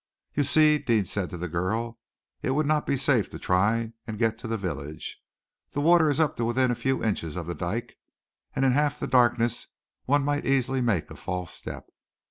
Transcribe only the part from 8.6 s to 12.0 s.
in the half darkness one might easily make a false step.